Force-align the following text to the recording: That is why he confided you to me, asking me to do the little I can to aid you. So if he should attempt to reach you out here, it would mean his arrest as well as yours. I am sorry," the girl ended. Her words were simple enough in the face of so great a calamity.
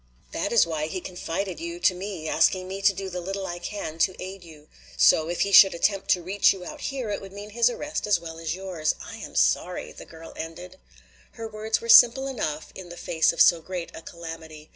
That 0.31 0.51
is 0.51 0.65
why 0.65 0.87
he 0.87 0.99
confided 0.99 1.59
you 1.59 1.79
to 1.81 1.93
me, 1.93 2.27
asking 2.27 2.67
me 2.67 2.81
to 2.81 2.91
do 2.91 3.07
the 3.07 3.21
little 3.21 3.45
I 3.45 3.59
can 3.59 3.99
to 3.99 4.15
aid 4.19 4.43
you. 4.43 4.67
So 4.97 5.29
if 5.29 5.41
he 5.41 5.51
should 5.51 5.75
attempt 5.75 6.09
to 6.09 6.23
reach 6.23 6.53
you 6.53 6.65
out 6.65 6.81
here, 6.81 7.11
it 7.11 7.21
would 7.21 7.31
mean 7.31 7.51
his 7.51 7.69
arrest 7.69 8.07
as 8.07 8.19
well 8.19 8.39
as 8.39 8.55
yours. 8.55 8.95
I 8.99 9.17
am 9.17 9.35
sorry," 9.35 9.91
the 9.91 10.05
girl 10.05 10.33
ended. 10.35 10.79
Her 11.33 11.47
words 11.47 11.81
were 11.81 11.87
simple 11.89 12.25
enough 12.25 12.71
in 12.73 12.89
the 12.89 12.97
face 12.97 13.31
of 13.31 13.41
so 13.41 13.61
great 13.61 13.91
a 13.93 14.01
calamity. 14.01 14.69